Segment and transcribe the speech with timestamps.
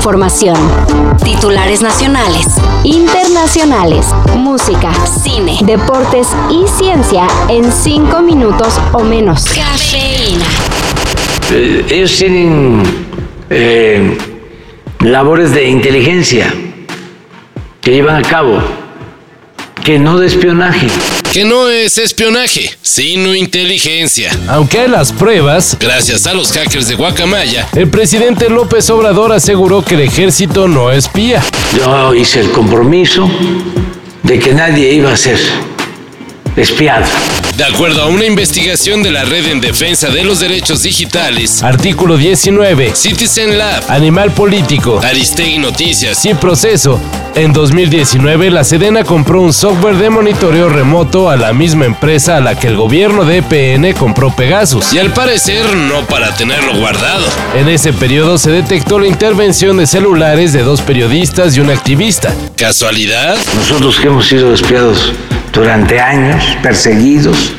[0.00, 0.56] información.
[1.22, 2.46] Titulares nacionales,
[2.84, 9.44] internacionales, música, cine, deportes y ciencia en cinco minutos o menos.
[9.44, 10.46] Cafeína.
[11.52, 12.82] Eh, ellos tienen
[13.50, 14.16] eh,
[15.00, 16.54] labores de inteligencia
[17.82, 18.56] que llevan a cabo,
[19.84, 20.88] que no de espionaje
[21.32, 24.30] que no es espionaje, sino inteligencia.
[24.48, 29.84] Aunque hay las pruebas, gracias a los hackers de Guacamaya, el presidente López Obrador aseguró
[29.84, 31.42] que el ejército no espía.
[31.76, 33.30] Yo hice el compromiso
[34.24, 35.38] de que nadie iba a ser
[36.60, 37.04] espiado.
[37.56, 42.16] De acuerdo a una investigación de la Red en Defensa de los Derechos Digitales, artículo
[42.16, 47.00] 19, Citizen Lab, Animal Político, Aristegui Noticias y Proceso,
[47.34, 52.40] en 2019, la Sedena compró un software de monitoreo remoto a la misma empresa a
[52.40, 54.92] la que el gobierno de EPN compró Pegasus.
[54.92, 57.24] Y al parecer no para tenerlo guardado.
[57.54, 62.34] En ese periodo se detectó la intervención de celulares de dos periodistas y un activista.
[62.56, 63.38] ¿Casualidad?
[63.56, 65.12] Nosotros que hemos sido espiados
[65.52, 67.52] durante años, perseguidos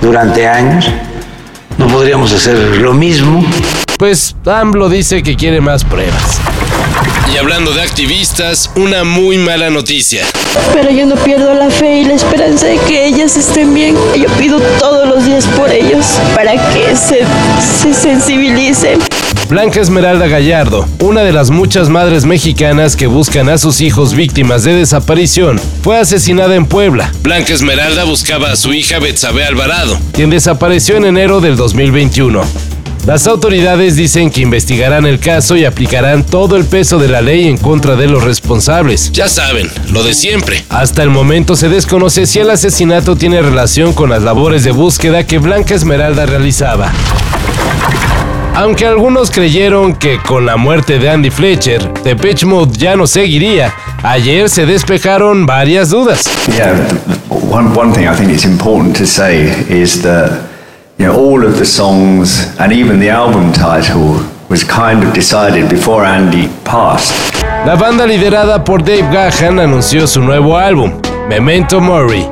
[0.00, 0.90] durante años,
[1.78, 3.44] no podríamos hacer lo mismo.
[3.98, 6.40] Pues AMLO dice que quiere más pruebas.
[7.32, 10.24] Y hablando de activistas, una muy mala noticia.
[10.72, 13.96] Pero yo no pierdo la fe y la esperanza de que ellas estén bien.
[14.16, 17.24] Yo pido todos los días por ellos para que se,
[17.82, 19.00] se sensibilicen.
[19.48, 24.64] Blanca Esmeralda Gallardo, una de las muchas madres mexicanas que buscan a sus hijos víctimas
[24.64, 27.12] de desaparición, fue asesinada en Puebla.
[27.22, 32.42] Blanca Esmeralda buscaba a su hija Betsabe Alvarado, quien desapareció en enero del 2021.
[33.06, 37.46] Las autoridades dicen que investigarán el caso y aplicarán todo el peso de la ley
[37.46, 39.12] en contra de los responsables.
[39.12, 40.64] Ya saben, lo de siempre.
[40.70, 45.24] Hasta el momento se desconoce si el asesinato tiene relación con las labores de búsqueda
[45.24, 46.90] que Blanca Esmeralda realizaba.
[48.56, 53.72] Aunque algunos creyeron que con la muerte de Andy Fletcher, Depeche Mode ya no seguiría,
[54.02, 56.24] ayer se despejaron varias dudas.
[56.48, 56.88] Yeah,
[57.30, 60.55] one, one thing I think it's important to say is that
[60.98, 64.18] you know, all of the songs and even the album title
[64.48, 67.12] was kind of decided before Andy passed.
[67.66, 70.92] La banda liderada por Dave Gahan anunció su nuevo álbum,
[71.28, 72.24] Memento Mori.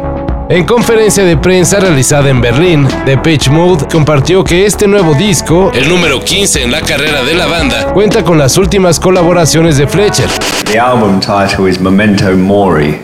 [0.48, 5.88] En conferencia de prensa realizada en Berlín, Depeche Mode compartió que este nuevo disco, el
[5.88, 10.28] número 15 en la carrera de la banda, cuenta con las últimas colaboraciones de Fletcher.
[10.66, 13.00] The album title is Memento Mori,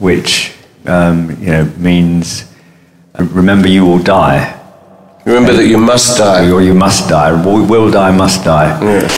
[0.00, 0.52] which
[0.86, 2.44] um, you know, means
[3.18, 4.54] Remember, you will die.
[5.24, 6.50] Remember that you must die.
[6.50, 7.32] Or you must die.
[7.32, 8.78] We will die, must die.
[8.82, 9.08] Yeah.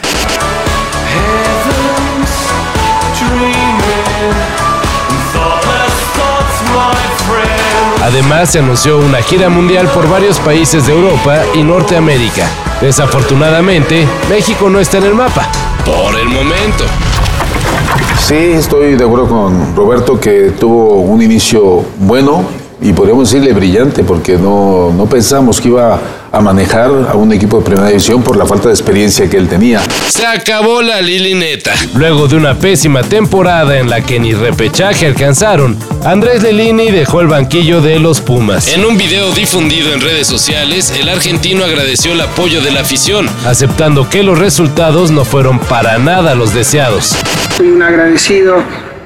[8.01, 12.47] Además, se anunció una gira mundial por varios países de Europa y Norteamérica.
[12.81, 15.47] Desafortunadamente, México no está en el mapa.
[15.85, 16.85] Por el momento.
[18.17, 22.45] Sí, estoy de acuerdo con Roberto que tuvo un inicio bueno,
[22.81, 25.99] y podríamos decirle brillante porque no, no pensamos que iba
[26.31, 29.47] a manejar a un equipo de primera división por la falta de experiencia que él
[29.47, 29.81] tenía.
[30.07, 31.73] Se acabó la Lilineta.
[31.95, 37.27] Luego de una pésima temporada en la que ni repechaje alcanzaron, Andrés Lilini dejó el
[37.27, 38.73] banquillo de los Pumas.
[38.73, 43.27] En un video difundido en redes sociales, el argentino agradeció el apoyo de la afición,
[43.45, 47.17] aceptando que los resultados no fueron para nada los deseados.
[47.57, 48.57] Soy un agradecido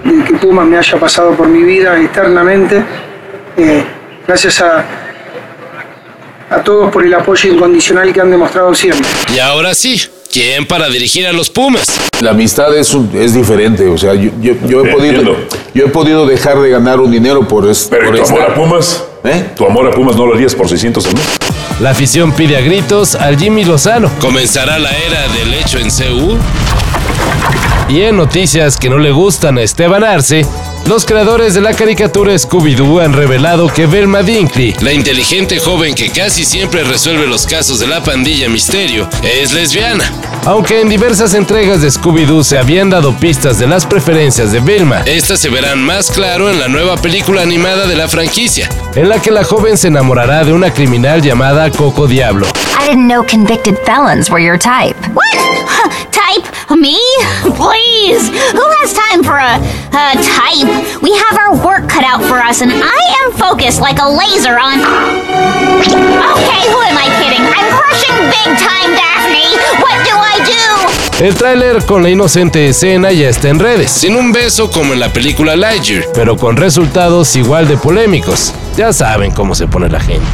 [0.04, 2.84] de que Pumas me haya pasado por mi vida eternamente
[3.58, 3.84] eh,
[4.28, 4.86] gracias a,
[6.50, 9.06] a todos por el apoyo incondicional que han demostrado siempre.
[9.34, 11.86] Y ahora sí, ¿quién para dirigir a los Pumas?
[12.22, 15.36] La amistad es, es diferente, o sea, yo, yo, he podido,
[15.74, 17.90] yo he podido dejar de ganar un dinero por, esto.
[17.90, 19.04] Pero tu amor a Pumas?
[19.24, 19.52] ¿Eh?
[19.56, 21.22] ¿Tu amor a Pumas no lo harías por 600 años?
[21.80, 24.10] La afición pide a gritos al Jimmy Lozano.
[24.20, 26.38] ¿Comenzará la era del hecho en CU?
[27.90, 30.46] Y en noticias que no le gustan a Esteban Arce,
[30.88, 36.10] los creadores de la caricatura Scooby-Doo han revelado que Velma Dinkley, la inteligente joven que
[36.10, 40.12] casi siempre resuelve los casos de la pandilla Misterio, es lesbiana.
[40.46, 45.02] Aunque en diversas entregas de Scooby-Doo se habían dado pistas de las preferencias de Velma,
[45.06, 49.22] estas se verán más claro en la nueva película animada de la franquicia, en la
[49.22, 52.48] que la joven se enamorará de una criminal llamada Coco Diablo.
[52.78, 54.98] I didn't know convicted felons were your type.
[55.14, 56.13] What?
[56.34, 56.76] Type?
[56.76, 57.00] Me?
[57.56, 58.30] Please.
[58.52, 59.58] Who has time for a,
[59.94, 61.02] a type?
[61.02, 64.58] We have our work cut out for us, and I am focused like a laser
[64.58, 64.80] on.
[65.80, 67.44] Okay, who am I kidding?
[67.44, 69.48] I'm crushing big time, Daphne.
[69.82, 71.24] What do I do?
[71.24, 73.92] El tráiler con la inocente escena ya está en redes.
[73.92, 76.06] Sin un beso como en la película Lightyear.
[76.14, 78.54] Pero con resultados igual de polémicos.
[78.76, 80.26] Ya saben cómo se pone la gente.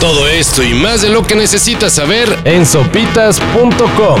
[0.00, 4.20] Todo esto y más de lo que necesitas saber en sopitas.com.